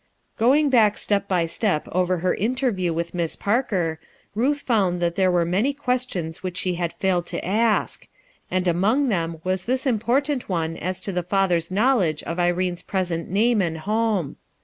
[0.39, 3.99] ALONE 251 Going back step by step over her interview with Miss Parker,
[4.33, 8.07] Ruth found that there were many questions which she had failed to ask;
[8.49, 13.29] and among them was this important one as to the father's knowledge of Irene's present
[13.29, 14.37] name and home.